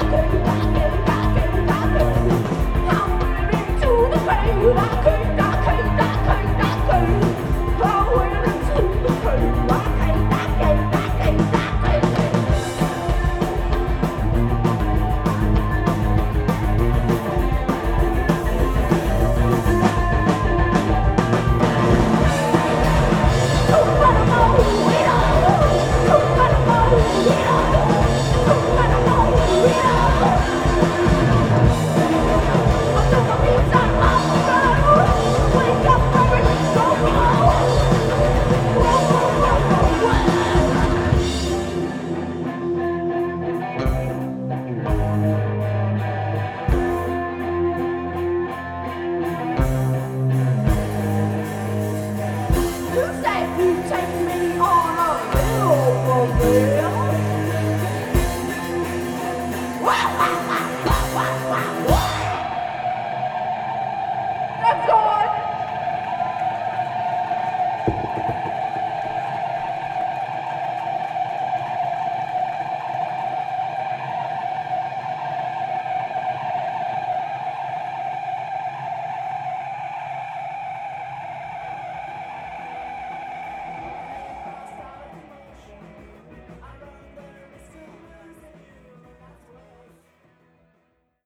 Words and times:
Música 0.00 0.47